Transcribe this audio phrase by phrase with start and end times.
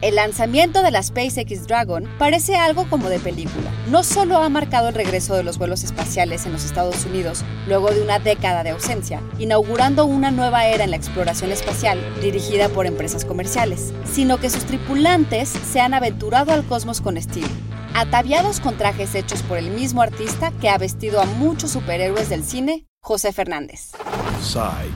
[0.00, 3.68] El lanzamiento de la SpaceX Dragon parece algo como de película.
[3.90, 7.90] No solo ha marcado el regreso de los vuelos espaciales en los Estados Unidos luego
[7.90, 12.86] de una década de ausencia, inaugurando una nueva era en la exploración espacial dirigida por
[12.86, 17.48] empresas comerciales, sino que sus tripulantes se han aventurado al cosmos con estilo,
[17.94, 22.44] ataviados con trajes hechos por el mismo artista que ha vestido a muchos superhéroes del
[22.44, 23.92] cine, José Fernández.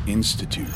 [0.06, 0.68] Institute.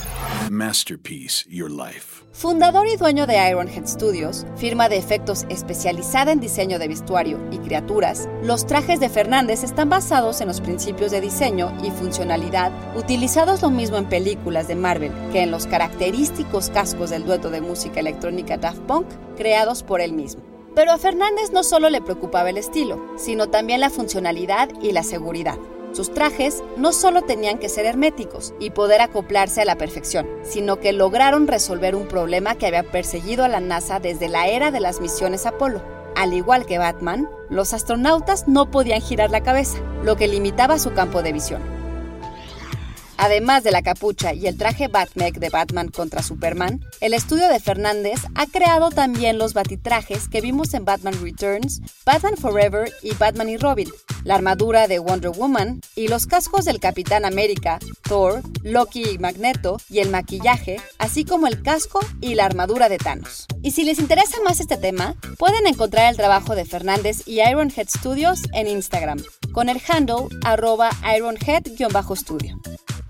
[0.48, 2.24] Masterpiece Your Life.
[2.32, 7.58] Fundador y dueño de Ironhead Studios, firma de efectos especializada en diseño de vestuario y
[7.58, 13.60] criaturas, los trajes de Fernández están basados en los principios de diseño y funcionalidad utilizados
[13.60, 18.00] lo mismo en películas de Marvel que en los característicos cascos del dueto de música
[18.00, 20.42] electrónica Daft Punk creados por él mismo.
[20.74, 25.02] Pero a Fernández no solo le preocupaba el estilo, sino también la funcionalidad y la
[25.02, 25.58] seguridad.
[25.96, 30.78] Sus trajes no solo tenían que ser herméticos y poder acoplarse a la perfección, sino
[30.78, 34.80] que lograron resolver un problema que había perseguido a la NASA desde la era de
[34.80, 35.80] las misiones Apolo.
[36.14, 40.92] Al igual que Batman, los astronautas no podían girar la cabeza, lo que limitaba su
[40.92, 41.75] campo de visión.
[43.18, 47.60] Además de la capucha y el traje Batmec de Batman contra Superman, el estudio de
[47.60, 53.48] Fernández ha creado también los batitrajes que vimos en Batman Returns, Batman Forever y Batman
[53.48, 53.90] y Robin,
[54.24, 59.78] la armadura de Wonder Woman y los cascos del Capitán América, Thor, Loki y Magneto
[59.88, 63.46] y el maquillaje, así como el casco y la armadura de Thanos.
[63.62, 67.88] Y si les interesa más este tema, pueden encontrar el trabajo de Fernández y Ironhead
[67.88, 69.22] Studios en Instagram,
[69.52, 72.60] con el handle arroba ironhead-studio.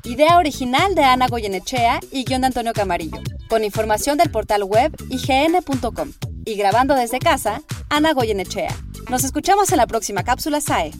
[0.06, 4.94] Idea original de Ana Goyenechea y guion de Antonio Camarillo, con información del portal web
[5.10, 6.12] ign.com.
[6.44, 8.72] Y grabando desde casa, Ana Goyenechea.
[9.10, 10.92] Nos escuchamos en la próxima cápsula SAE.